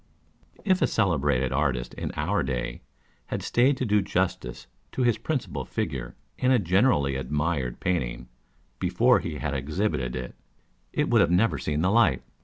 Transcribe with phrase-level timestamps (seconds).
[0.65, 2.81] If a celebrated artist in our day
[3.27, 8.27] had stayed to do justice to his principal figure in a generally admired painting,
[8.79, 10.33] before he had exhibited it,
[10.91, 12.23] it would never have seen the light.